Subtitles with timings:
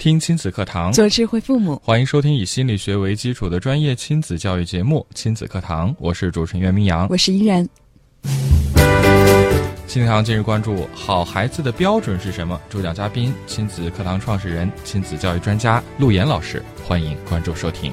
[0.00, 1.78] 听亲子课堂，做智慧父母。
[1.84, 7.68] 欢迎收听以心理学为基础的专业亲子教育节目《亲子课堂》，我是主持人袁明阳，我是依然。
[9.86, 12.58] 亲子课堂今日关注：好孩子的标准是什么？
[12.70, 16.62] 主讲嘉宾：亲子课堂创始人、亲子教育专家陆岩老师。
[16.82, 17.92] 欢迎关注收听。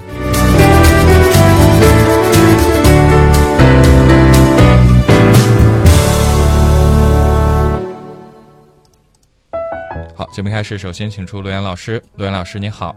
[10.37, 11.99] 节目开始，首先请出陆岩老师。
[12.15, 12.95] 陆岩老师，你好。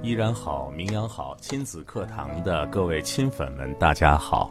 [0.00, 4.48] 依然好，名扬好，亲子课堂的各位亲粉们，大家好。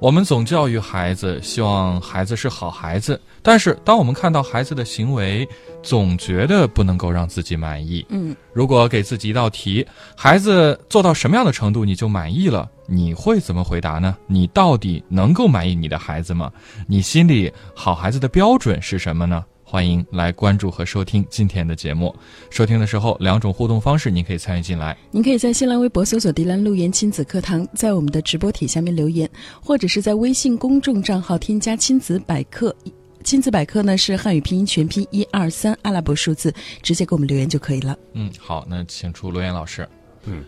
[0.00, 5.48] 我们总教育孩子，希望孩子是好孩子，但是当我们看到孩子的行为，
[5.84, 8.04] 总觉得不能够让自己满意。
[8.08, 14.16] 嗯，如果给自己一道题，孩子做到什么样的程度你就满意了，你会怎么回答呢？
[14.26, 16.50] 你到底能够满意你的孩子吗？
[16.88, 19.44] 你心里好孩子的标准是什么呢？
[19.72, 22.14] 欢迎来关注和收听今天的节目。
[22.50, 24.94] 收听的时候，两种互动方式您可以参与进来。
[25.10, 29.26] 您可以在新浪微博搜索“迪兰路言亲子课堂”，在我们的直播帖下面留言，
[29.62, 32.76] 或者是在微信公众账号添加“亲子百科”。
[33.24, 37.96] 亲子百科呢是汉语拼音全拼一二三阿拉伯数字，直接给我们留言就可以了。
[38.12, 39.88] 嗯，好，那请出罗岩老师。
[40.24, 40.44] 嗯，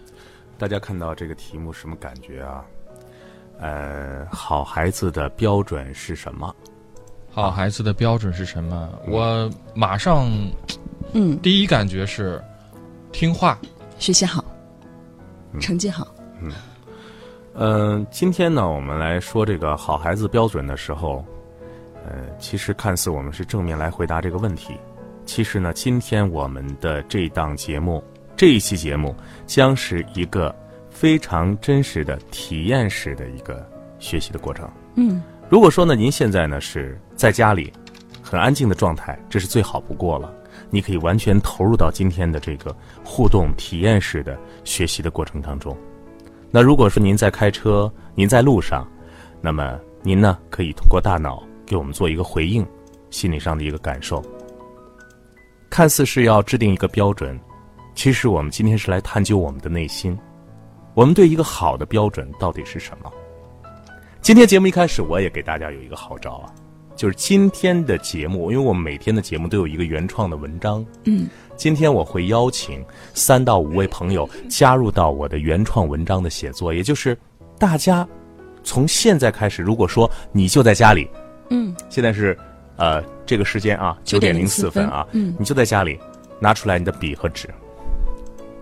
[0.58, 2.62] 大家看到这个题目什么感觉啊？
[3.58, 6.54] 呃，好孩子的标准是什么？
[7.34, 8.88] 好孩子的标准是什么？
[9.08, 10.30] 我马上，
[11.14, 12.40] 嗯，第一感觉是
[13.10, 13.58] 听话、
[13.98, 14.44] 学习好、
[15.60, 16.06] 成绩好。
[16.40, 16.52] 嗯，
[17.54, 21.24] 嗯，今天呢，我们来说这个好孩子标准的时候，
[22.06, 24.72] 呃，其实看似我们是正面来回答这个问题，
[25.26, 28.00] 其实呢，今天我们的这档节目，
[28.36, 29.12] 这一期节目
[29.44, 30.54] 将是一个
[30.88, 34.70] 非常真实的体验式的一个学习的过程。
[34.94, 35.20] 嗯。
[35.54, 37.72] 如果说呢，您现在呢是在家里，
[38.20, 40.34] 很安静的状态，这是最好不过了。
[40.68, 45.76] 你可以完全投入到今天的这个互动体验式的学习的过程当中。
[46.50, 48.84] 那如果说您在开车，您在路上，
[49.40, 52.66] 那么您呢可以通过大脑给我们做一个回应，
[53.10, 54.20] 心理上的一个感受。
[55.70, 57.38] 看似是要制定一个标准，
[57.94, 60.18] 其实我们今天是来探究我们的内心，
[60.94, 63.08] 我们对一个好的标准到底是什么？
[64.24, 66.48] 今天节目一开始，我也给大家有一个号召啊，
[66.96, 70.82] 就是今天的节目，因为我们每天的节目都有一个原创的文章。
[71.04, 72.82] 嗯，今天我会邀请
[73.12, 77.14] 三到五位朋友加入到我的原创文章的写作，也就是
[77.58, 78.08] 大家
[78.62, 81.06] 从现在开始，如果说你就在家里，
[81.50, 82.34] 嗯，现在是
[82.76, 86.00] 呃这个时间啊九点零四分啊，嗯，你就在家里
[86.40, 87.46] 拿出来你的笔和纸，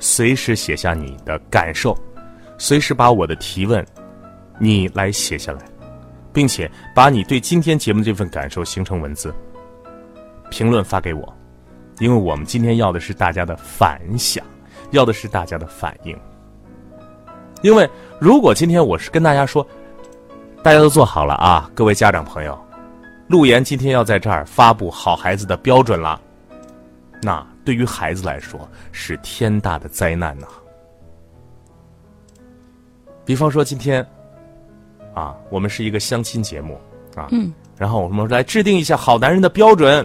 [0.00, 1.96] 随时写下你的感受，
[2.58, 3.86] 随时把我的提问。
[4.62, 5.60] 你来写下来，
[6.32, 9.34] 并且把你对今天节目这份感受形成文字，
[10.52, 11.36] 评论发给我，
[11.98, 14.46] 因为我们今天要的是大家的反响，
[14.92, 16.16] 要的是大家的反应。
[17.60, 17.90] 因为
[18.20, 19.66] 如果今天我是跟大家说，
[20.62, 22.56] 大家都做好了啊，各位家长朋友，
[23.26, 26.20] 陆岩今天要在这儿发布好孩子的标准了，
[27.20, 28.60] 那对于孩子来说
[28.92, 30.46] 是天大的灾难呐。
[33.24, 34.06] 比方说今天。
[35.14, 36.80] 啊，我们是一个相亲节目
[37.14, 40.00] 啊，嗯，然后我们来制定一下好男人的标准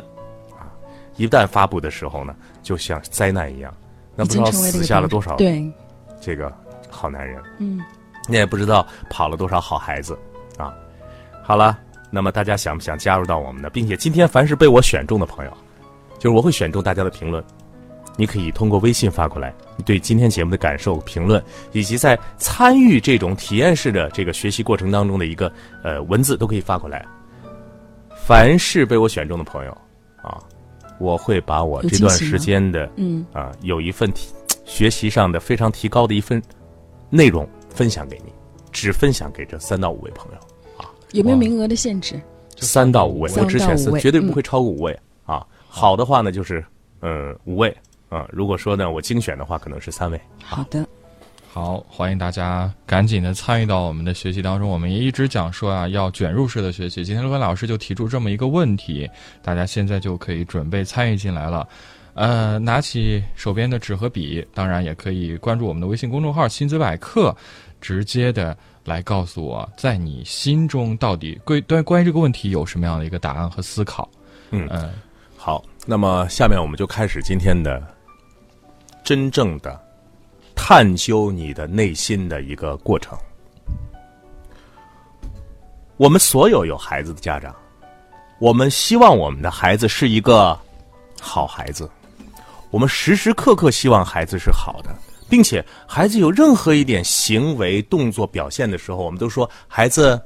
[0.52, 0.68] 啊，
[1.16, 3.74] 一旦发布的时候呢，就像灾难一样，
[4.16, 5.66] 那不知道死下了多少对。
[6.20, 6.52] 这个
[6.90, 7.80] 好男人，嗯，
[8.28, 10.18] 你也不知道跑了多少好孩子
[10.58, 10.74] 啊。
[11.44, 11.78] 好了，
[12.10, 15.52] 那么大家想不想加入到我们呢，并且今天凡是被我选中的朋友，
[16.20, 17.44] 就是我会选中大家的评论。
[18.18, 21.42] 你可以通过微信发过来，你对今天节目的感受、评论，
[21.72, 25.50] 以及在参与这种体验式的这个学习过程当中的一个
[25.84, 27.06] 呃文字，都可以发过来。
[28.26, 29.72] 凡是被我选中的朋友，
[30.22, 30.38] 啊，
[31.00, 34.34] 我会把我这段时间的嗯啊有一份提
[34.66, 36.42] 学习上的非常提高的一份
[37.10, 38.34] 内容分享给你，
[38.72, 40.38] 只分享给这三到五位朋友
[40.84, 40.90] 啊。
[41.14, 42.20] 有没有名额的限制？
[42.58, 45.46] 三到五位，我只选四，绝对不会超过五位啊。
[45.68, 46.66] 好的话呢，就是
[47.02, 47.74] 嗯五位。
[48.10, 50.20] 嗯，如果说呢，我精选的话，可能是三位。
[50.44, 50.86] 好的，
[51.52, 54.70] 好，欢迎大家赶紧的参与到我们的学习当中。
[54.70, 57.04] 我们也一直讲说啊，要卷入式的学习。
[57.04, 59.10] 今天陆文老师就提出这么一个问题，
[59.42, 61.68] 大家现在就可以准备参与进来了。
[62.14, 67.36] 呃，拿起手边的纸和笔，当然也可以关注我们的微信公众号“新子百科”，
[67.80, 74.10] 直接的来告诉我，在你心中到底关对关于这个问题有什么样的一个答案和思考？
[74.50, 74.92] 嗯嗯，
[75.38, 77.86] 好，那么下面我们就开始今天的
[79.08, 79.82] 真正的
[80.54, 83.18] 探究你的内心的一个过程。
[85.96, 87.56] 我们所有有孩子的家长，
[88.38, 90.60] 我们希望我们的孩子是一个
[91.22, 91.90] 好孩子，
[92.70, 94.94] 我们时时刻刻希望孩子是好的，
[95.30, 100.22] 并且孩子有任何一点行为、动作表现的时候，我们都说孩子，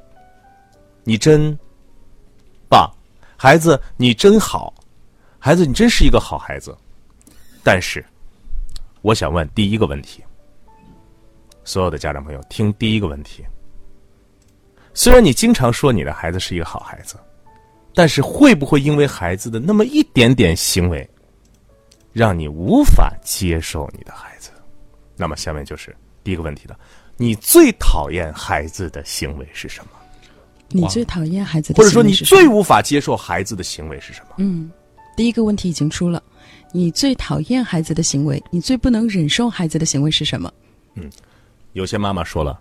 [1.04, 1.56] 你真
[2.68, 2.92] 棒，
[3.38, 4.74] 孩子你真好，
[5.38, 6.76] 孩子你真是一个好孩子。
[7.64, 8.04] 但是，
[9.02, 10.24] 我想问第一个问题，
[11.64, 13.44] 所有的家长朋友听第一个问题。
[14.94, 17.16] 虽然你经常说你的孩子是一个好孩子，
[17.96, 21.10] 但是会不会因为孩子的那么一点点行为，
[22.14, 24.52] 让你无法接受你的孩子？
[25.16, 26.78] 那么下面就是第一个问题了：
[27.18, 29.92] 你最讨厌孩子的行为是什么？
[30.68, 34.36] 你最讨厌孩子的或者说你最无法接受孩子的行为是什么？
[34.38, 34.72] 嗯，
[35.22, 36.20] 第一个问题已经出了，
[36.72, 40.52] 你最讨厌孩子的行为，你最不能忍受孩子的行为是什么？
[40.96, 41.08] 嗯
[41.74, 42.60] 有些妈妈说了，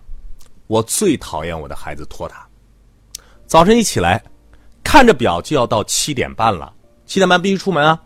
[0.67, 2.47] 我最讨厌我的孩子拖沓。
[3.47, 4.23] 早晨一起来，
[4.83, 6.71] 看着表就要到七点半了，
[7.07, 7.99] 七点半必须出门啊。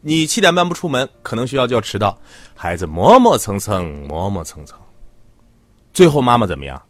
[0.00, 2.18] 你七点半不出门，可能学校就要迟到。
[2.56, 4.76] 孩子磨磨蹭蹭，磨磨蹭蹭，
[5.92, 6.82] 最后妈妈怎么样？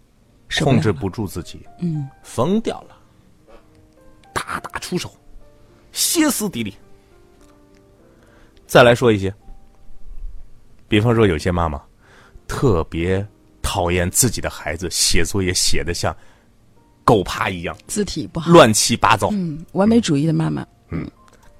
[0.60, 2.96] 控制不住自己，嗯，疯掉了，
[4.32, 5.14] 大打出手，
[5.94, 6.74] 歇斯底里。
[8.66, 9.32] 再来说一些，
[10.88, 11.80] 比方说有些妈妈
[12.46, 13.26] 特别
[13.62, 16.14] 讨厌自己的孩子写作业写的像
[17.04, 21.08] 狗爬一样字体不好，乱七八糟，嗯，完美主义的妈妈，嗯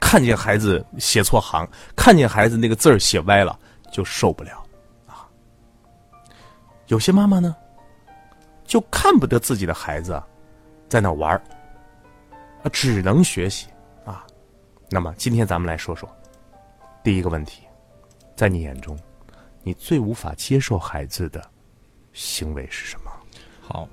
[0.01, 3.59] 看见孩子写错行，看见孩子那个字儿写歪了
[3.93, 4.65] 就受不了
[5.07, 5.29] 啊。
[6.89, 7.55] 有些妈妈呢，
[8.67, 10.27] 就看不得自己的孩子啊
[10.89, 11.43] 在那玩儿，
[12.63, 13.74] 啊，只能学习啊。
[14.94, 16.08] 那么今天咱们来说说
[17.02, 17.64] 第一个问题，
[18.37, 18.96] 在你眼中，
[19.64, 21.44] 你最无法接受孩子的
[22.12, 23.11] 行为是什么？
[23.61, 23.88] 好，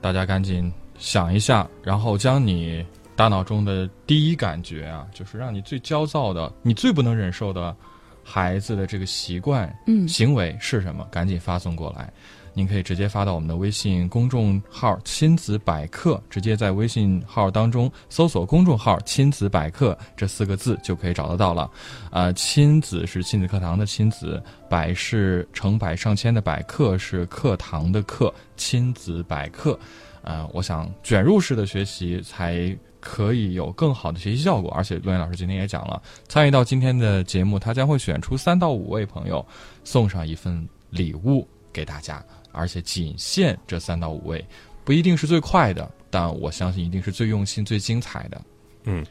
[0.00, 2.82] 大家赶紧想一下，然后将你
[3.14, 7.76] 大脑中的第一感觉啊，就是让你最焦躁的、你最不能忍受的
[8.22, 11.06] 孩子的这个习惯、嗯行为是什么？
[11.10, 12.10] 赶紧发送过来。
[12.56, 21.68] 您可以直接发到我们的微信公众号“亲子百科”，直接在微信号当中搜索公众号“亲子百科”这四个字就可以找得到了。
[22.10, 29.78] 啊、亲子是亲子课堂的亲子，百是成百上千的百，课是课堂的课，亲子百科。
[30.22, 34.70] 呃，我想卷入式的学习才可以有更好的学习效果。
[34.70, 39.44] 而且陆岩老师今天也讲了，参与到今天的节目，他将会选出三到五位朋友，
[39.82, 42.24] 送上一份礼物给大家，
[42.54, 44.44] 而且仅限这三到五位，
[44.84, 48.40] 不一定是最快的，但我相信一定是最用心、最精彩的。
[48.84, 49.04] 嗯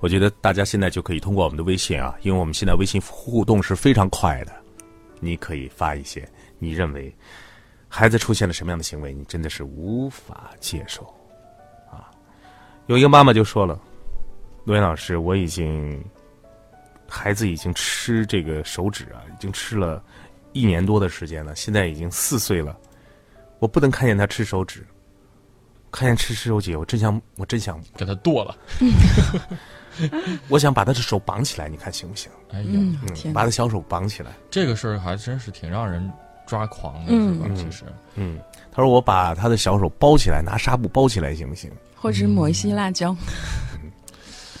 [0.00, 4.52] 我觉得大家现在就可以通过我们的微信啊，因为我们现在微信互动是非常快的，
[5.20, 6.28] 你可以发一些
[6.58, 7.14] 你认为
[7.88, 11.04] 孩子出现了什么样的行为，你真的是无法接受
[11.88, 12.10] 啊。
[12.88, 13.80] 有一个妈妈就说了
[14.66, 16.02] ：“罗岩老师，我已经
[17.06, 20.02] 孩子已经吃这个手指啊，已经吃了
[20.52, 22.76] 一年多的时间了，现在已经四岁了，
[23.62, 24.84] 我不能看见他吃手指，
[25.92, 28.56] 看见吃吃手指，我真想，我真想给他剁了，
[30.48, 32.28] 我想把他的手绑起来，你看行不行？
[32.50, 34.32] 哎呀，嗯，嗯，天，把他小手绑起来。
[34.50, 36.12] 这个事儿还真是挺让人
[36.44, 37.54] 抓狂的，嗯是吧？
[37.54, 37.84] 其实，
[38.16, 38.36] 嗯，
[38.72, 41.70] 他说我把他的小手包起来，拿纱布包起来行不行？
[41.94, 43.14] 或者抹一些辣椒，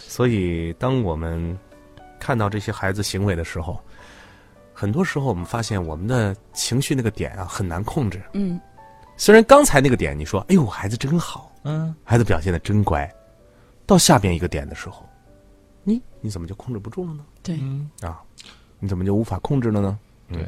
[0.06, 1.58] 所以，当我们
[2.20, 3.82] 看到这些孩子行为的时候，
[4.72, 8.22] 很多时候我们发现我们的情绪那个点啊很难控制。
[8.34, 8.60] 嗯，
[9.16, 13.08] 虽然刚才那个点你说，哎呦，孩子真好，嗯，孩子表现的真乖，
[13.86, 15.08] 到下边一个点的时候，
[15.84, 17.24] 你你怎么就控制不住了呢？
[17.42, 17.88] 对，嗯。
[18.00, 18.20] 啊，
[18.78, 19.98] 你怎么就无法控制了呢？
[20.28, 20.46] 对，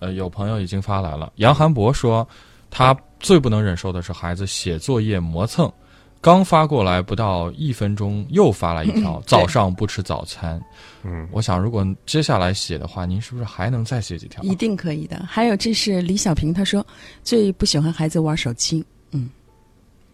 [0.00, 1.32] 呃，有朋友已经发来了。
[1.36, 2.26] 杨涵博说，
[2.70, 5.72] 他最不能忍受的是孩子写作业磨蹭，
[6.20, 10.60] 刚发过来不到一分钟，又发了一条嗯：早上不吃早餐。
[11.04, 14.42] 嗯，我想，如果接下来写的话，您是不是还能再写几条？
[14.42, 15.24] 一定可以的。
[15.28, 16.84] 还有，这是李小平，他说
[17.22, 19.30] 最不喜欢孩子玩手机，嗯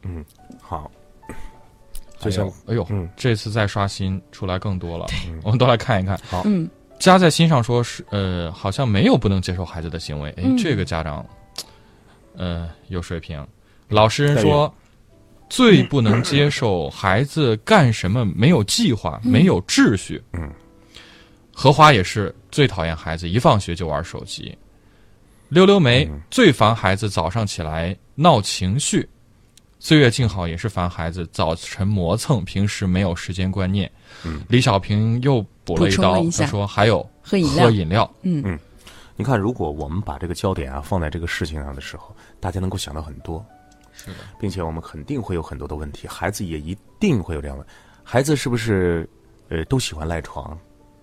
[0.03, 0.23] 嗯，
[0.61, 0.91] 好，
[1.29, 1.35] 哎
[2.21, 5.07] 就像呦，哎呦，嗯这次再刷新出来更多了，
[5.43, 6.21] 我们都来看一看。
[6.29, 6.69] 好嗯，
[6.99, 10.29] 加在心上说是呃，好像没有不能接受孩子的行为。
[10.33, 11.25] 哎，嗯这个家长，
[12.37, 13.45] 呃，有水平。
[13.89, 14.73] 老实人说，
[15.49, 20.23] 最不能接受孩子干什么没有计划、没有秩序。
[20.33, 20.51] 嗯，
[21.53, 24.57] 荷花也是最讨厌孩子一放学就玩手机。
[25.49, 29.09] 溜溜梅最烦孩子早上起来闹情绪，
[29.79, 33.91] 岁月静好也是烦孩子早晨磨蹭，平时没有时间观念。
[34.49, 37.65] 李小平又补了一刀，他说还有喝饮料。
[37.65, 38.59] 喝饮料，嗯。
[39.17, 43.47] 你看，如果我们把这个焦点啊放在这个事情上的时候，大家能够想到很多，
[44.05, 47.67] 是的，并且我们肯定会有很多的问题，孩子也一定会有这样的。
[48.03, 49.09] 孩子是不是
[49.49, 50.57] 呃都喜欢赖床？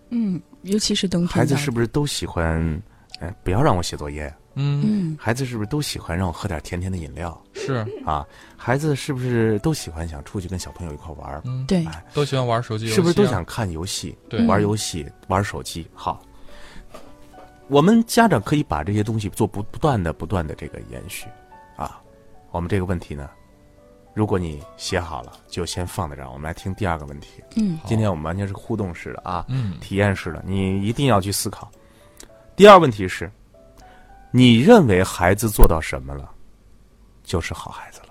[0.10, 2.82] 嗯，尤其是冬天孩子是不是都喜欢？
[3.20, 4.34] 哎，不要让我写作业。
[4.56, 8.26] 嗯，嗯孩子是不是都喜欢让我喝点甜甜的饮料是，啊？
[8.58, 11.42] 孩子是不是都喜欢想出去跟小朋友一块玩？
[11.46, 15.88] 嗯，对哎都喜欢玩手机游戏啊，是不是都想看游戏、对玩游戏、玩手机？
[15.94, 16.22] 好，
[17.70, 21.28] 我们家长可以把这些东西做不不断的、不断的这个延续
[21.78, 22.02] 啊。
[22.52, 23.30] 我们这个问题呢，
[24.14, 26.30] 如果你写好了，就先放在这儿。
[26.30, 27.42] 我们来听第二个问题。
[27.56, 31.72] 嗯今天我们完全是互动式的啊，嗯体验式的，你一定要去思考。
[32.56, 33.32] 第二问题是，
[34.32, 36.30] 你认为孩子做到什么了，
[37.24, 38.08] 就是好孩子了？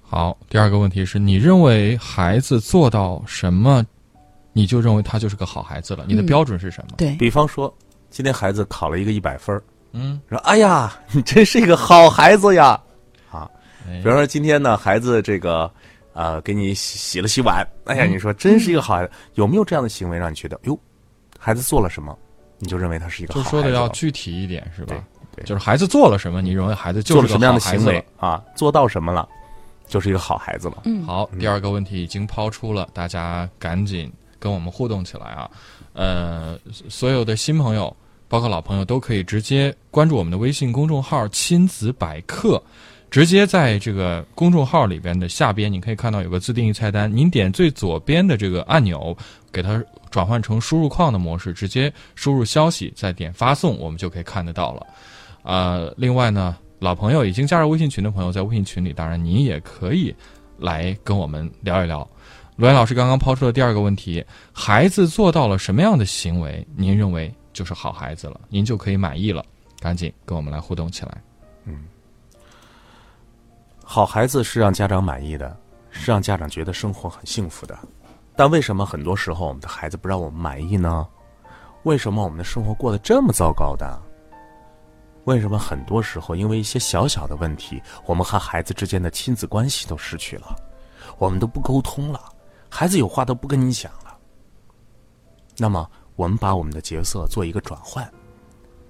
[0.00, 3.84] 好，第二个问题是你认为孩子做到什么，
[4.52, 6.04] 你就认为他就是个好孩子了？
[6.06, 6.94] 你的嗯标准是什么？
[6.96, 7.72] 对，比方说，
[8.10, 12.80] 今天孩子考了一个一百分儿嗯，说：“哎呀，你真是一个好孩子呀！”
[13.98, 15.70] 比方说今天呢，孩子这个
[16.12, 20.78] 呃给你洗洗了洗碗，哎呀，嗯你说真是一个好孩子，有没有这样的行为让你觉得哟，
[21.38, 22.16] 孩子做了什么，
[22.58, 23.70] 你就认为他是一个好就说的？
[23.70, 24.94] 要具体一点，是吧？
[24.94, 28.42] 对对就是孩子做了什么，你认为孩子就是个做了什么样的行为啊？
[28.56, 29.28] 做到什么了，
[29.86, 30.82] 就是一个好孩子了。
[30.84, 35.50] 嗯好，第二个问题已经抛出了，大家赶紧跟我们互动起来啊！
[35.92, 37.94] 呃，所有的新朋友，
[38.28, 42.60] 包括老朋友，都可以直接关注我们的微信公众号“亲子百科”，
[43.10, 49.16] 直接在这个公众号里边的下边，你可以看到有个自定义菜单，您点最左边的这个按钮，
[49.50, 54.86] 给它转换成输入框的模式，直接输入消息，再点发送，我们就可以看得到了。
[55.42, 60.14] 呃，另外呢，老朋友已经加入微信群的朋友，在微信群里，当然您也可以
[60.58, 62.06] 来跟我们聊一聊。
[62.56, 64.22] 罗岩老师刚刚抛出的第二个问题：
[64.52, 69.44] 孩子做到了什么样的行为，您认为就是好孩子了，您就可以满意了？
[69.80, 71.22] 赶紧跟我们来互动起来。
[71.64, 71.84] 嗯
[73.90, 75.56] 好孩子是让家长满意的，
[75.88, 77.76] 是让家长觉得生活很幸福的。
[78.36, 81.08] 但为什么很多时候我们的孩子不让我们满意呢？
[81.84, 83.98] 为什么我们的生活过得这么糟糕的？
[85.24, 90.54] 为什么很多时候因为一些小小的问题，我们和孩子之间的亲子关系都失去了，
[91.16, 92.20] 我们都不沟通了，
[92.68, 94.18] 孩子有话都不跟你讲了。
[95.56, 98.06] 那么，我们把我们的角色做一个转换。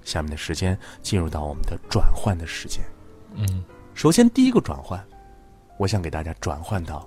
[0.03, 2.83] 下面的时间进入到我们的转换的时间。
[3.35, 3.63] 嗯，
[3.99, 5.05] 首先，第一个转换，
[5.77, 7.05] 我想给大家转换到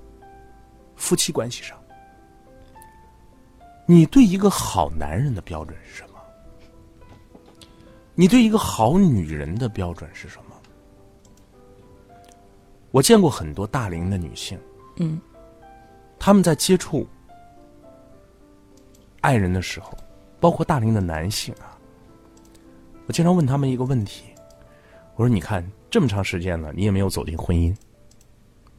[0.98, 1.82] 夫妻关系上。
[3.86, 6.20] 你对一个好男人的标准是什么？
[8.14, 10.56] 你对一个好女人的标准是什么？
[12.92, 14.60] 我见过很多大龄的女性，
[14.98, 15.18] 嗯，
[16.20, 17.08] 他们在接触
[19.22, 19.98] 爱人的时候，
[20.42, 21.80] 包括大龄的男性啊，
[23.08, 24.26] 我经常问他们一个问题，
[25.16, 27.76] 我说：“你看这么长时间了，你也没有走进婚姻，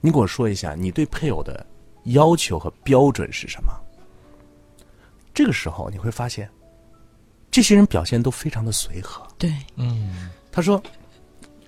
[0.00, 1.64] 你给我说一下，你对配偶的
[2.06, 3.70] 要求和标准是什么？”
[5.32, 6.50] 这个时候你会发现，
[7.50, 9.24] 这些人表现都非常的随和。
[9.38, 10.30] 对，嗯。
[10.50, 10.82] 他说：“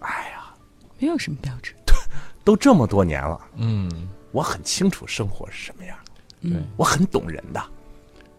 [0.00, 0.54] 哎呀，
[0.98, 1.74] 没有什么标准。
[2.42, 3.90] 都这么多年了，嗯，
[4.30, 5.96] 我很清楚生活是什么样，
[6.42, 7.64] 对，我很懂人的，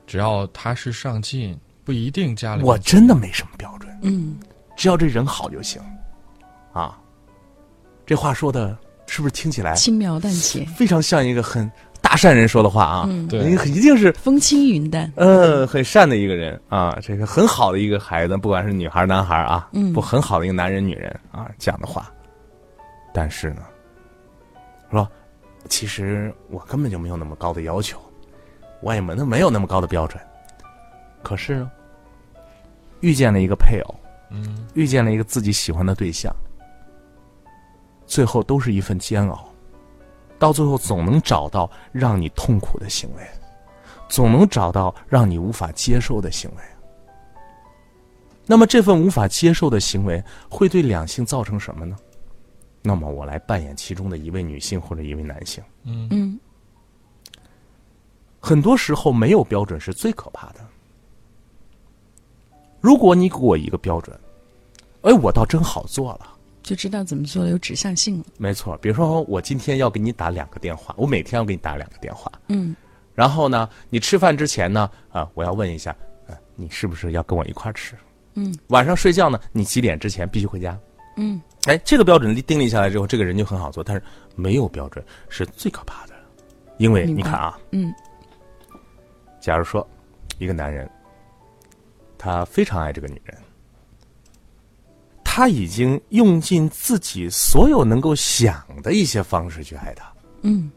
[0.06, 4.38] 只要他是上进，不一定家里我真的没什么标准。”嗯，
[4.78, 5.82] 只要这人好就行，
[6.76, 7.00] 啊，
[8.06, 8.78] 这话说的
[9.08, 13.06] 是不是听起来轻描淡写，非常像一个很大善人说的话啊？
[13.08, 13.40] 嗯对
[13.70, 15.10] 一定是风轻云淡。
[15.16, 22.12] 嗯很善的一个人啊，这个很好的一个孩子，不管是女孩男孩啊，嗯不很好的一个男人女人啊讲的话，
[23.14, 23.62] 但是呢，
[24.92, 25.10] 说
[25.70, 27.98] 其实我根本就没有那么高的要求，
[28.82, 30.22] 我也没那没有那么高的标准，
[31.24, 31.72] 可是呢，
[33.00, 33.96] 遇见了一个配偶。
[34.32, 36.36] 嗯遇见了一个自己喜欢的对象，
[38.06, 39.50] 最后都是一份煎熬，
[40.38, 43.24] 到最后总能找到让你痛苦的行为，
[44.08, 46.64] 总能找到让你无法接受的行为。
[48.46, 51.96] 那么这份无法接受的行为会对两性造成什么呢？
[52.84, 55.64] 那么我来扮演其中的一位女性或者一位男性。
[55.86, 56.40] 嗯嗯
[58.40, 60.60] 很多时候没有标准是最可怕的。
[62.80, 64.16] 如果你给我一个标准，
[65.02, 66.35] 哎，我倒真好做了。
[66.66, 68.26] 就知道怎么做了，有指向性了。
[68.38, 72.32] 没错，比如说我今天要给你打两个电话，我每天要给你打两个电话。
[72.50, 72.76] 嗯
[73.14, 75.96] 然后呢，你吃饭之前呢，啊，我要问一下，
[76.28, 77.96] 呃，你是不是要跟我一块儿吃？
[78.34, 80.78] 嗯，晚上睡觉呢，你几点之前必须回家。
[81.16, 83.82] 嗯，哎，这个标准定立下来之后，这个人就很好做。
[83.82, 84.04] 但是
[84.36, 86.14] 没有标准是最可怕的，
[86.78, 87.94] 因为你看啊，嗯，
[89.40, 89.88] 假如说
[90.38, 90.90] 一个男人，
[92.18, 93.38] 他非常爱这个女人，
[95.36, 100.10] 他已经用尽自己所有能够想的一些方式去爱她，
[100.44, 100.72] 嗯，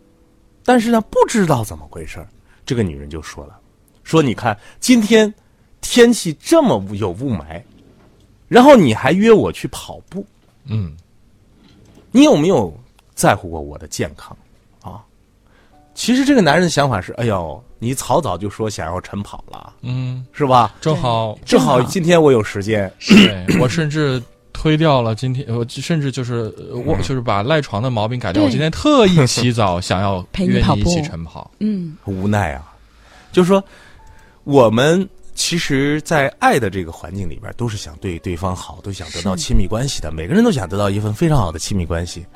[0.65, 2.27] 但是呢，不知道怎么回事儿
[2.67, 3.57] 这个女人就说了
[4.03, 5.33] ：“说你看今天
[5.81, 7.62] 天气这么有雾霾，
[8.49, 10.27] 然后你还约我去跑步，
[10.65, 10.93] 嗯，
[12.11, 12.77] 你有没有
[13.15, 14.37] 在乎过我的健康？
[14.83, 15.05] 啊？”
[15.95, 20.75] 其实这个男人的想法是：哎呦，你早早就说想要晨跑了，嗯，是吧？
[20.81, 24.21] 正好，正好正好今天我有时间，对 我甚至
[24.61, 28.43] 推掉了今天，我甚至就是呃我嗯就是把赖床的毛病改掉。
[28.43, 31.49] 我今天特意起早， 想要陪你一起晨跑。
[31.61, 32.75] 嗯，无奈啊。
[33.31, 33.62] 就是说，
[34.43, 40.11] 我们其实，在爱的这个环境里边，都是想对对方好，都想得到亲密关系的。
[40.11, 42.27] 每个人都想得到一份非常好的亲密关系，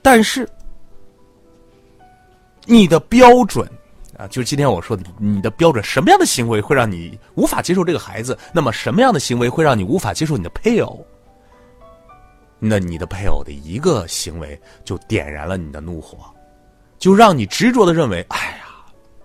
[0.00, 0.48] 但是
[2.64, 3.68] 你的标准
[4.16, 8.38] 啊，就是今天我说的，你的标准，什么样的行为会让你无法接受这个孩子？
[8.50, 11.06] 那么什么样的行为会让你无法接受你的配偶？
[12.58, 16.18] 那你的配偶的一个行为就点燃了你的怒火，
[16.98, 18.66] 就让你执着的认为，哎呀，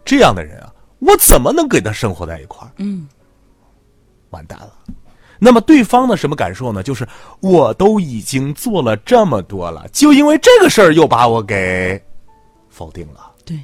[0.03, 2.71] 这样的人啊，我怎么能跟他生活在一块儿？
[2.77, 3.07] 嗯，
[4.31, 4.73] 完蛋了。
[5.43, 6.83] 那么对方的什么感受呢？
[6.83, 7.07] 就是
[7.39, 12.00] 我都已经做了这么多了，就因为这个事儿又把我给
[12.69, 13.57] 否定了，对，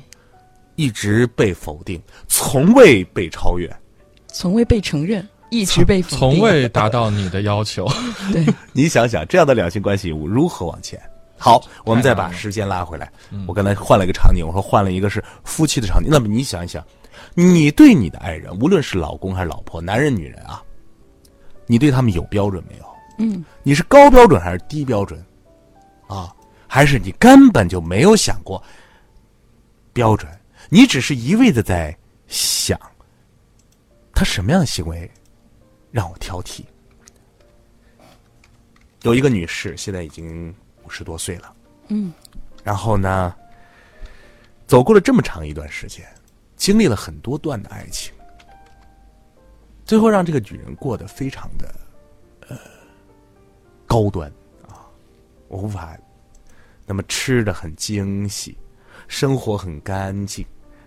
[0.75, 3.71] 一直被否定，从未被超越。
[4.27, 7.87] 从未被承认，一直被从未达到你的要求。
[8.31, 10.99] 对，你想想，这样的两性关系如何往前？
[11.37, 13.11] 好，我们再把时间拉回来。
[13.47, 16.09] 我刚才换了一个场景，我说换了一个是夫妻的场景。
[16.11, 16.83] 那么你想一想，
[17.35, 20.63] 你对你的爱人，无论是老公还是老婆，男人女人啊，
[21.67, 22.85] 你对他们有标准没有？
[23.19, 25.23] 嗯，你是高标准还是低标准？
[26.07, 26.33] 啊，
[26.67, 28.61] 还是你根本就没有想过
[29.93, 30.31] 标准？
[30.69, 31.95] 你只是一味的在
[32.27, 32.79] 想，
[34.13, 35.09] 他什么样的行为
[35.97, 36.63] 让我挑剔？
[39.01, 41.55] 有一个女士，现在已经五十多岁了，
[41.87, 42.13] 嗯，
[42.63, 43.35] 然后呢，
[44.67, 46.05] 走过了这么长一段时间，
[46.55, 48.13] 经历了很多段的爱情，
[49.85, 51.73] 最后让这个女人过得非常的
[52.47, 52.55] 呃
[53.87, 54.31] 高端
[54.67, 54.85] 啊，
[55.47, 55.97] 我无法。
[56.85, 58.55] 那么吃的很精细，
[59.07, 60.45] 生活很干净，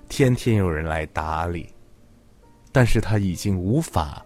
[0.08, 1.68] 天天有人来打理，
[2.70, 4.24] 但是她已经无法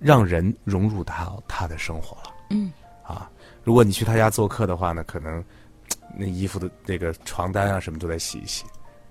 [0.00, 2.34] 让人融入到他的生活了。
[2.50, 2.72] 嗯，
[3.04, 3.30] 啊，
[3.62, 5.44] 如果你去他家做客的话呢，可能
[6.16, 8.64] 那衣服的那个床单啊什么都得洗一洗。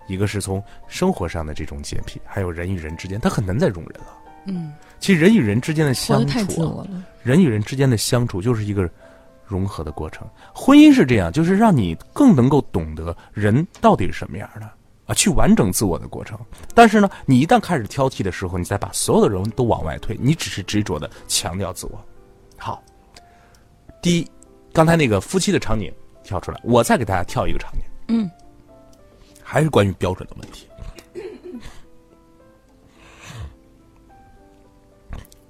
[0.07, 4.07] 一个是从生活上的这种洁癖，还有人与人之间，他很难再容忍了。
[4.45, 6.87] 嗯，其实人与人之间的相处、啊，
[7.21, 8.89] 人与人之间的相处就是一个
[9.45, 10.27] 融合的过程。
[10.51, 14.67] 婚姻是这样，就是让你更能够懂得人到底是什么样的
[15.09, 16.39] 啊，去完整自我的过程。
[16.75, 21.99] 但是呢，你一旦开始挑剔的时候，你再把所有的人都往外推，你只是执着的强调自我。
[22.57, 22.83] 好，
[24.03, 24.31] 第一，
[24.71, 25.91] 刚才那个夫妻的场景
[26.23, 28.29] 跳出来，我再给大家跳一个场景，嗯，
[29.41, 30.67] 还是关于标准的问题。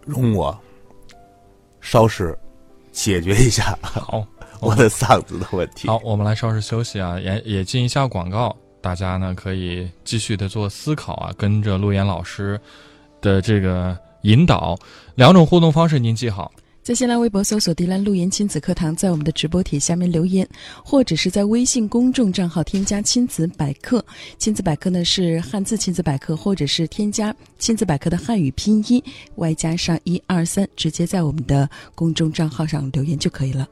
[0.05, 0.57] 容我
[1.81, 2.35] 稍事
[2.93, 4.25] 解决一下好，
[4.61, 5.89] 我的嗓子的问题。
[5.89, 8.55] 好，我们来稍事休息啊，也也进一下广告。
[8.81, 12.59] 大家呢可以继续的做思考啊，跟着陆岩老师
[13.21, 14.77] 的这个引导，
[15.15, 16.51] 两种互动方式您记好。
[16.81, 20.47] 在新浪微博搜索“迪兰路言亲子课堂”，在我们的直播帖下面留言，
[20.83, 24.03] 或者是在微信公众账号添加“亲子百科”。
[24.39, 29.03] 亲子百科呢是汉字亲子百科，或者是添加亲子百科的汉语拼音，
[29.35, 33.67] 外加上一二三，直接在我们的公众账号上留言就可以了。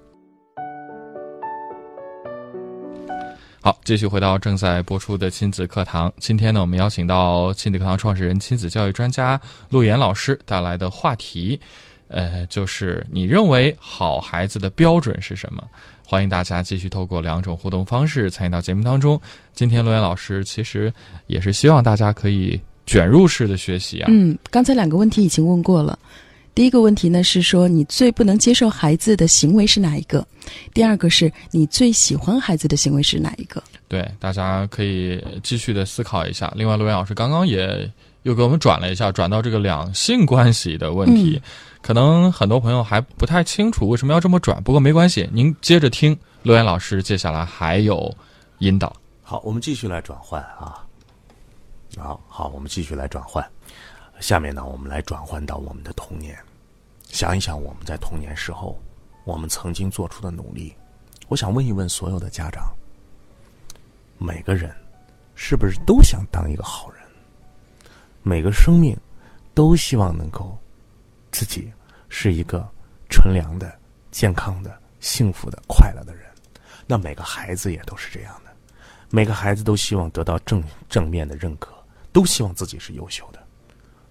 [3.68, 6.10] 好，继续回到正在播出的亲子课堂。
[6.20, 9.38] 今天呢，我们邀请到亲子课堂创始人、亲子教育专家
[9.70, 11.60] 陆岩老师带来的话题，
[12.08, 15.62] 呃，就是你认为好孩子的标准是什么？
[16.02, 19.20] 欢迎大家继续透过两种互动方式参与到节目当中。
[19.52, 20.90] 今天陆岩老师其实
[21.26, 24.08] 也是希望大家可以卷入式的学习啊。
[24.10, 26.00] 嗯，刚才两个问题已经问过了。
[26.58, 30.26] 第一个问题呢是说你最不能接受孩子的行为是哪一个？
[30.74, 33.62] 第二个是你最喜欢孩子的行为是哪一个？
[33.88, 36.52] 对，大家可以继续的思考一下。
[36.56, 37.88] 另外，陆岩老师刚刚也
[38.24, 41.40] 又给我们转了一下，转到这个两性关系的问题，
[41.84, 44.60] 可能很多朋友还不太清楚为什么要这么转。
[44.64, 48.12] 不过没关系，您接着听陆岩老师接下来还有
[48.62, 48.92] 引导。
[49.22, 50.84] 好，我们继续来转换啊。
[52.00, 53.48] 好好，我们继续来转换。
[54.20, 56.36] 下面呢，我们来转换到我们的童年。
[57.10, 58.80] 想一想我们在童年时候
[59.24, 60.74] 我们曾经做出的努力，
[61.28, 62.76] 我想问一问所有的家长：
[64.18, 64.74] 每个人
[65.36, 67.02] 是不是都想当一个好人？
[68.24, 68.96] 每个生命
[69.54, 70.58] 都希望能够
[71.32, 71.72] 自己
[72.10, 72.68] 是一个
[73.10, 73.74] 纯良的、
[74.12, 76.26] 健康的、幸福的、快乐的人。
[76.86, 78.52] 那每个孩子也都是这样的，
[79.10, 81.74] 每个孩子都希望得到正正面的认可，
[82.12, 83.42] 都希望自己是优秀的，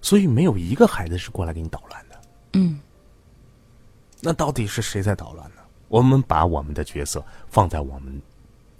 [0.03, 2.21] 所以没有一个孩子是过来给你捣乱的。
[2.53, 2.79] 嗯，
[4.27, 5.63] 那到底是谁在捣乱呢？
[5.87, 8.21] 我们把我们的角色放在我们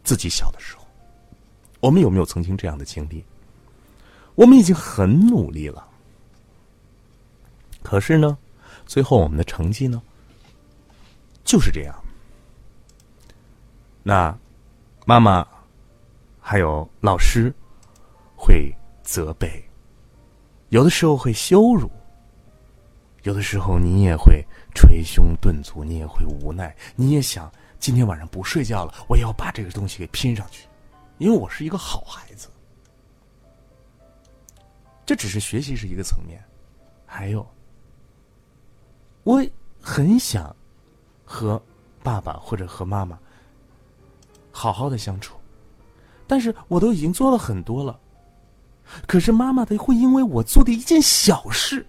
[0.03, 0.85] 自己小的时候，
[1.79, 3.25] 我们有没有曾经这样的经历？
[4.35, 5.87] 我们已经很努力了，
[7.81, 8.37] 可是呢，
[8.87, 10.03] 最后我们的成绩呢，
[11.45, 11.95] 就是这样。
[14.03, 14.37] 那
[15.05, 15.47] 妈妈
[16.41, 17.55] 还有老师
[18.35, 19.65] 会责备，
[20.71, 21.89] 有的时候会羞辱，
[23.23, 24.45] 有的时候你也会
[24.77, 30.69] 捶胸顿足，你也会无奈，你也想今天晚上不睡觉了，我要把这个东西给拼上去，
[31.17, 32.49] 因为我是一个好孩子。
[35.07, 36.45] 这只是学习是一个层面，
[37.07, 37.47] 还有，
[39.23, 39.43] 我
[39.81, 40.55] 很想
[41.25, 41.61] 和
[42.03, 43.19] 爸爸或者和妈妈。
[44.51, 45.37] 好好的相处，
[46.27, 48.01] 但是我都已经做了很多了。
[49.07, 51.87] 可是妈妈她会因为我做的一件小事，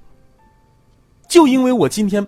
[1.29, 2.27] 就因为我今天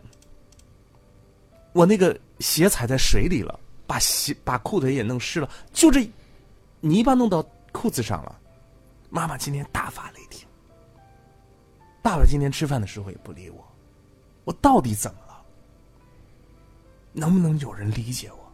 [1.74, 6.10] 我那个鞋踩在水里了，把鞋把裤腿也弄湿了，就这
[6.80, 8.40] 泥巴弄到裤子上了，
[9.10, 10.48] 妈妈今天大发雷霆。
[12.02, 13.68] 爸爸今天吃饭的时候也不理我，
[14.46, 15.46] 我到底怎么了？
[17.12, 18.52] 能不能有人理解我？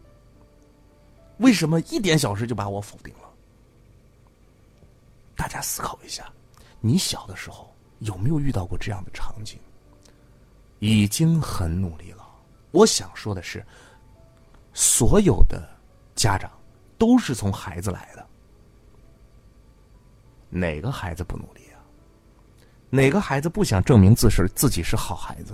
[1.38, 3.30] 为什么一点小事就把我否定了？
[5.36, 6.32] 大家思考一下，
[6.80, 9.60] 你小的时候有没有遇到过这样的场景？
[10.80, 12.25] 已经很努力了。
[12.76, 13.66] 我想说的是，
[14.74, 15.66] 所有的
[16.14, 16.52] 家长
[16.98, 18.28] 都是从孩子来的。
[20.50, 21.80] 哪个孩子不努力啊？
[22.90, 25.54] 哪个孩子不想证明自是自己是好孩子，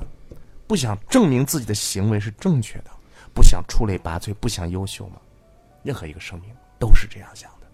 [0.65, 2.89] 不想证明自己的行为是正确的，
[3.35, 5.21] 不想出类拔萃，不想优秀吗？
[5.83, 7.67] 任何一个生命都是这样想的，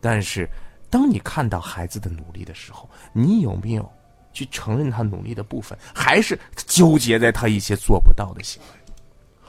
[0.00, 0.48] 但是，
[0.88, 3.92] 当你看到孩子的努力的时候，你有没有
[4.34, 8.92] 去承认他努力的部分，还是纠结在他一些做不到的行为？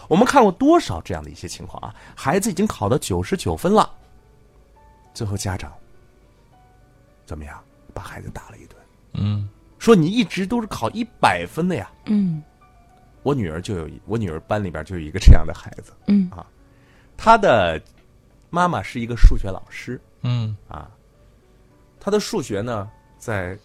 [0.08, 1.94] 我们看过多少这样的一些情况啊？
[2.16, 3.90] 孩子已经考到九十九分了，
[5.14, 5.74] 最后家长
[7.26, 7.60] 怎么样？
[7.94, 8.78] 把孩子打了一顿，
[9.14, 11.90] 嗯，说你一直都是考一百分的呀。
[12.06, 12.44] 嗯
[13.24, 16.46] 我女儿就有一，我女儿班里边就有一个这样的孩子，嗯啊，
[17.18, 17.82] 她的
[18.50, 20.92] 妈妈是一个数学老师，嗯啊，
[22.00, 23.58] 他的数学呢，在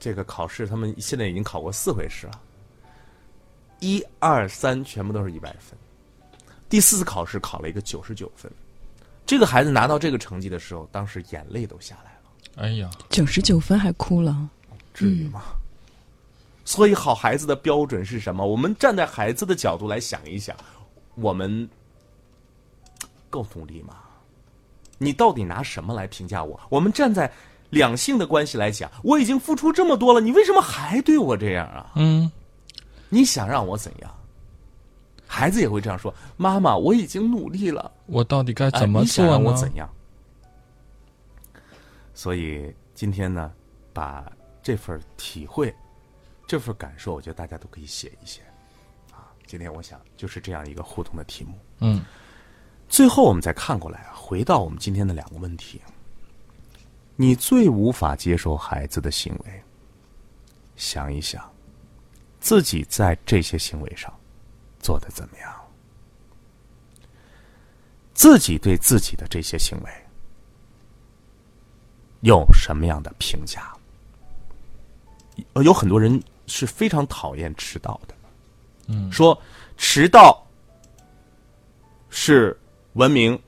[0.00, 2.40] 这个考试，他们现在已经考过四回试了，
[3.78, 5.78] 一二三全部都是一百分，
[6.68, 8.50] 第四次考试考了一个九十九分，
[9.26, 14.48] 这个孩子拿到这个成绩的时候，当时眼泪都下来了，哎呀，九十九分还哭了。
[14.92, 15.42] 至于吗？
[16.64, 18.46] 所以，好孩子的标准是什么？
[18.46, 20.56] 我们站在孩子的角度来想一想，
[21.14, 21.68] 我们
[23.28, 23.96] 够努力吗？
[24.98, 26.60] 你到底拿什么来评价我？
[26.68, 27.32] 我们站在
[27.70, 31.92] 两性的关系来讲，我已经付出这么多了，你为什么还对我这样啊？
[31.96, 32.30] 嗯，
[33.08, 34.14] 你想让我怎样？
[35.26, 39.44] 孩子也会这样说：“妈妈，我已经努力了，我到底该哎怎么你想做呢？
[39.44, 39.88] 让我怎样？”
[42.12, 43.52] 所以今天呢，
[43.92, 44.30] 把
[44.60, 45.72] 这份体会、
[46.48, 48.40] 这份感受，我觉得大家都可以写一写。
[49.12, 51.58] 啊，今天我想就是这样一个互动的题目。
[51.78, 52.04] 嗯
[52.88, 55.80] 最后，我们再看过来啊，回到我们今天的两个问题：
[57.20, 59.62] 你最无法接受孩子的行为，
[60.74, 61.52] 想一想，
[62.40, 64.10] 自己在这些行为上
[64.78, 65.54] 做的怎么样？
[68.14, 69.92] 自己对自己的这些行为
[72.22, 73.70] 有什么样的评价？
[75.52, 78.14] 呃，有很多人是非常讨厌迟到的，
[78.86, 79.38] 嗯，说
[79.76, 80.42] 迟到
[82.08, 82.58] 是
[82.94, 83.38] 文明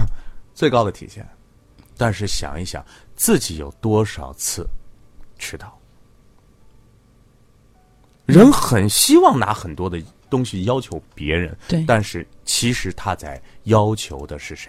[0.52, 1.26] 最高的体现。
[2.02, 2.84] 但是想一想，
[3.14, 4.68] 自己有多少次
[5.38, 5.78] 迟到？
[8.26, 14.68] 人很希望拿很多的东西要求别人，对但是其实他在要求的是谁？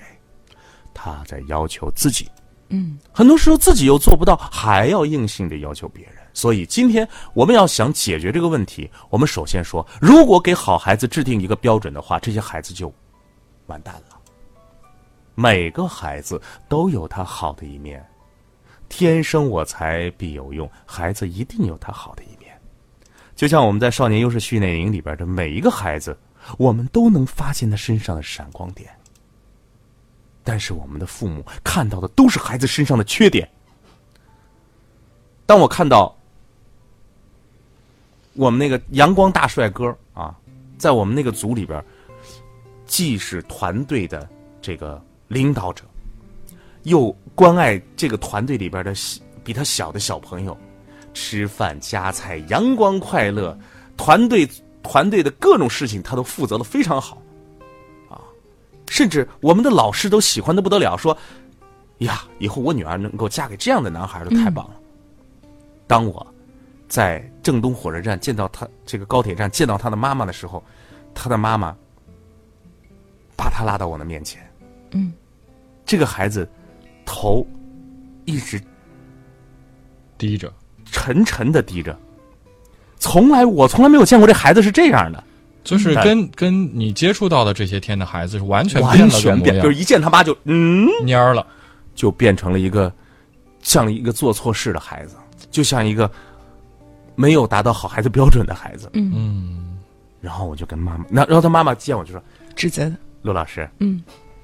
[0.93, 2.29] 他在要求自己。
[2.69, 6.17] 嗯很多时候自己又做不到，还要硬性的要求别人。
[6.35, 12.93] 所以今天我们要想解决这个问题，我们首先说，如果给好孩子制定一个标准的话，这些孩子就
[13.65, 14.12] 完蛋了。
[15.35, 18.05] 每个孩子都有他好的一面，
[18.89, 22.53] 天生我材必有用，孩子一定有他好的一面。
[23.35, 26.15] 就像我们在少年优势训练营里边的每一个孩子，
[26.57, 28.89] 我们都能发现他身上的闪光点。
[30.43, 33.49] 但是我们的父母看到的都是孩子身上的缺点。
[35.45, 36.15] 当我看到
[38.33, 40.37] 我们那个阳光大帅哥啊，
[40.77, 41.83] 在我们那个组里边，
[42.85, 44.29] 既是团队的
[44.61, 45.83] 这个领导者，
[46.83, 48.93] 又关爱这个团队里边的
[49.43, 50.57] 比他小的小朋友，
[51.13, 53.57] 吃饭夹菜，阳光快乐，
[53.97, 54.47] 团队
[54.81, 57.17] 团队的各种事情他都负责的非常好，
[58.09, 58.21] 啊，
[58.87, 61.17] 甚至我们的老师都喜欢的不得了，说
[61.99, 64.75] 呀，以后我女儿能够嫁给这样的男孩，就太棒了。
[65.87, 66.25] 当我
[66.87, 70.63] 在郑东火车站见到他这个高铁站见到他的妈妈的时候，
[71.13, 71.75] 他的妈妈
[73.35, 74.41] 把他拉到我的面前，
[74.93, 75.11] 嗯，
[75.85, 76.47] 这个孩子
[77.05, 77.45] 头
[78.25, 78.61] 一直
[80.17, 80.51] 低着，
[80.85, 81.97] 沉沉的低着，
[82.97, 85.23] 从来我从来没有见过这孩子是这样的，
[85.63, 91.45] 就是嗯跟跟你接触到的这些天的孩子是完全变完全变，就是一见他妈就嗯，蔫儿了。
[91.95, 92.91] 就变成了一个
[93.61, 95.15] 像一个做错事的孩子，
[95.51, 96.09] 就像一个
[97.13, 98.89] 没有达到好孩子标准的孩子。
[98.93, 99.77] 嗯，
[100.19, 102.19] 然后我就跟妈妈，那然后他妈妈见我就说
[102.55, 104.01] 指责的，：“陆老师，嗯，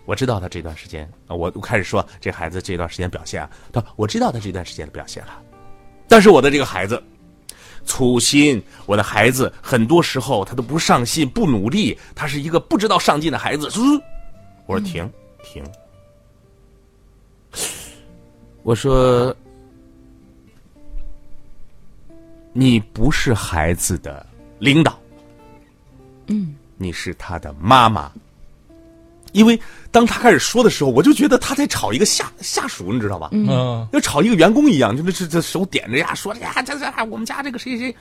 [0.09, 5.39] 我知道他这段时间啊，我我开始说这孩子这段时间表现啊，他我知道他这段时间的表现了，
[6.07, 6.99] 但是我的这个孩子
[7.85, 13.69] 粗心，我的孩子很多时候他都不上心、不努力，他是一个不知道上进的孩子。
[13.75, 14.01] 嗯、
[14.65, 15.07] 我说停
[15.43, 15.63] 停，
[18.63, 19.35] 我说
[22.51, 24.25] 你不是孩子的
[24.57, 24.99] 领导，
[26.25, 28.11] 嗯，你是他的妈妈。
[29.31, 29.59] 因为
[29.91, 33.29] 当他开始说的时候，我就觉得他在炒一个下下属，你知道吧？
[33.31, 37.95] 嗯，要炒一个员工一样，就是这这手点着呀，说呀，这这我们家这个谁谁，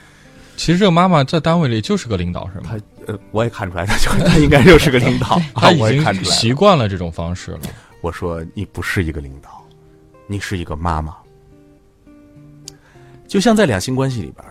[0.57, 2.71] 其实这个妈妈在单位里就是个领导，是吗？
[2.71, 6.31] 他呃，我也看出来，她就她应该就是个领导啊她，已我也经看出来。
[6.35, 7.61] 习惯了这种方式了。
[8.01, 9.63] 我说你不是一个领导，
[10.27, 11.17] 你是一个妈妈。
[13.27, 14.45] 就像在两性关系里边，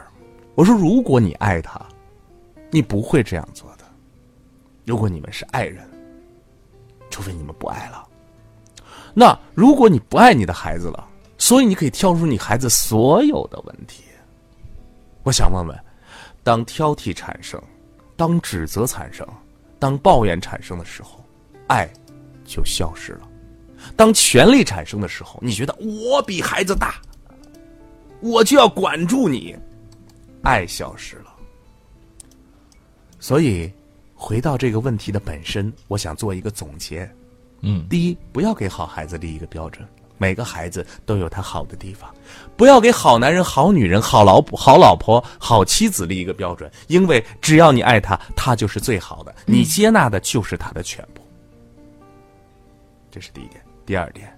[0.54, 1.82] 我说如果你爱他，
[2.70, 3.86] 你不会这样做的。
[4.86, 5.84] 如果你们是爱人，
[7.18, 8.08] 除非你们不爱了。
[9.12, 14.04] 那如果你不爱你的孩子了，所以你可以挑出你孩子所有的问题。
[15.24, 15.76] 我想问问，
[16.44, 17.60] 当挑剔产生，
[18.16, 19.28] 当指责产生，
[19.80, 21.20] 当抱怨产生的时候，
[21.66, 21.90] 爱
[22.46, 23.28] 就消失了。
[23.96, 27.02] 当权力产生的时候，你觉得我比孩子大，
[28.22, 29.58] 我就要管住你，
[30.44, 31.34] 爱消失了。
[33.20, 33.74] 所以，
[34.18, 37.10] 回到这个问题的本身，我想做一个总结。
[37.62, 42.14] 嗯，第一，不要给好孩子立一个标准，每个孩子都有他好的地方，
[42.56, 51.22] 不要给好男人、好女人、好老婆、好老婆、好妻子立一个标准，因为只要你爱他，他就是最好的，你接纳的就是他的全部。
[53.12, 53.62] 这是第一点。
[53.86, 54.38] 第二点，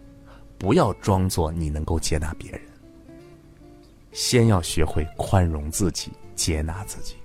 [0.58, 2.62] 不要装作你能够接纳别人，
[4.12, 7.16] 先要学会宽容自己，接纳自己。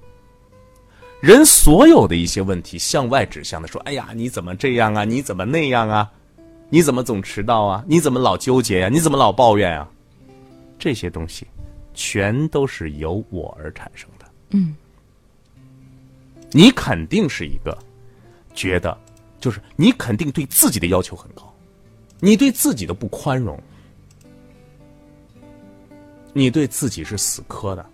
[1.24, 5.06] 人所有的一些问题向外指向的说：“哎呀，你怎么这样啊？
[5.06, 6.12] 你怎么那样啊？
[6.68, 7.82] 你怎么总迟到啊？
[7.88, 9.88] 你怎么老纠结呀、你怎么老抱怨啊？”
[10.78, 11.46] 这些东西，
[11.94, 14.26] 全都是由我而产生的。
[14.50, 14.76] 嗯，
[16.50, 17.74] 你肯定是一个
[18.54, 18.94] 觉得，
[19.40, 21.50] 就是你肯定对自己的要求很高，
[22.20, 23.58] 你对自己的不宽容，
[26.34, 27.86] 你对自己是死磕的，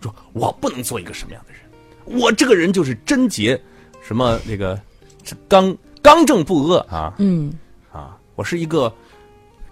[0.00, 1.60] 说我不能做一个什么样的人，
[2.04, 3.60] 我这个人就是贞洁，
[4.02, 4.78] 什么那个
[5.22, 7.52] 是刚刚正不阿啊，嗯，
[7.92, 8.92] 啊，我是一个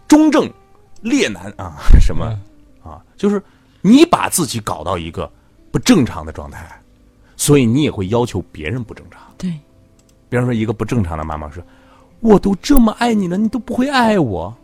[0.09, 0.51] 中正
[1.01, 2.27] 烈男啊， 什么
[2.83, 3.43] 啊，就是
[3.81, 5.31] 你把自己搞到一个
[5.71, 6.81] 不正常的状态，
[7.37, 9.21] 所以你也会要求别人不正常。
[9.37, 9.51] 对，
[10.29, 11.63] 比方说，一个不正常的妈妈说
[12.21, 14.55] ：“我都这么爱你了，你都不会爱我。”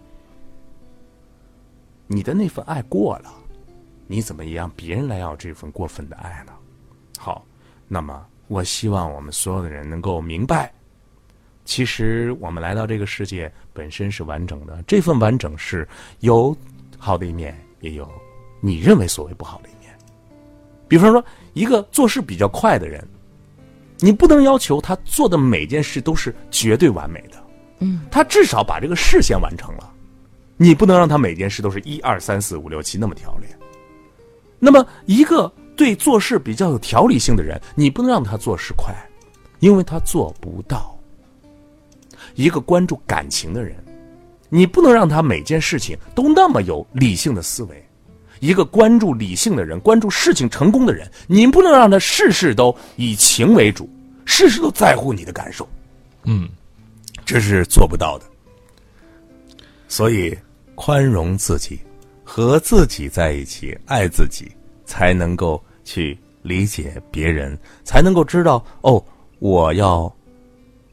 [2.11, 3.31] 你的那份爱过了，
[4.07, 6.53] 你怎么也让别人来要这份过分的爱呢？
[7.89, 10.73] 好，那么我希望我们所有的人能够明白，
[11.65, 15.89] 其实我们来到这个世界本身是完整的，这份完整是
[16.21, 16.57] 有
[16.99, 18.09] 好的一面，也有
[18.61, 19.93] 你认为所谓不好的一面。
[20.87, 23.07] 比方说，一个做事比较快的人，
[23.99, 27.43] 你不能要求他做的每件事都是绝对完美的，
[27.81, 29.93] 嗯，他至少把这个事先完成了，
[30.57, 33.49] 你不能让他每件事都是一二三四五六七那么条列。
[34.59, 38.93] 那么，一个对做事比较有条理性的人，你不能让他做事快，
[39.61, 40.99] 因为他做不到。
[42.35, 43.77] 一个关注感情的人，
[44.49, 47.89] 你不能让他每件事情都那么有理性的思维，
[48.41, 53.89] 一个关注理性的人，关注事情成功的人，你不能让他事事都以情为主，
[54.25, 55.67] 事事都在乎你的感受，
[56.25, 56.49] 嗯，
[57.25, 58.27] 这是做不到的。
[59.87, 60.37] 所以，
[60.75, 61.79] 宽容自己，
[62.25, 64.51] 和自己在一起，爱自己，
[64.85, 69.03] 才能够去理解别人，才能够知道哦，
[69.39, 70.15] 我要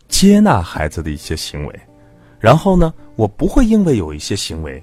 [0.08, 1.80] 接纳孩子的一些行为，
[2.40, 4.82] 然后呢，我不会因为有一些行为，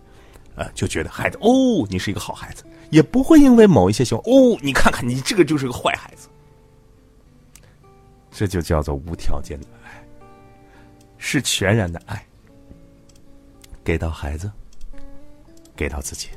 [0.54, 6.28] 呃，就觉得孩子哦，你是一个好孩子，也不会因为某一些行为哦，你看看你这个就是个坏孩子，
[8.30, 10.04] 这就叫做无条件的爱，
[11.16, 12.22] 是全然的爱。
[13.82, 14.52] 给到孩子，
[15.74, 16.28] 给到自己。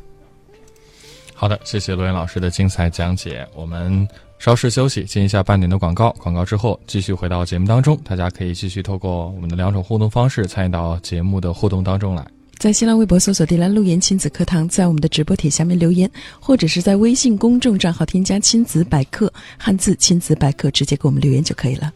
[1.38, 3.46] 好的，谢谢罗岩老师的精彩讲解。
[3.54, 4.08] 我们
[4.40, 6.10] 稍事休息，进一下半点的广告。
[6.14, 8.00] 广告之后，继续回到节目当中。
[8.06, 12.26] 大家可以继续透过我们的两种互动方式参与到节目的互动当中来。
[12.58, 21.92] 在新浪微博搜索“迪兰路言亲子课堂”，在我们的直播帖下面留言，或者是在微信公众账号添加“亲子百科”汉字“亲子百科”，直接给我们留言就可以了。